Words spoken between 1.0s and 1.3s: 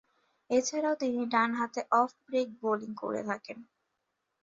তিনি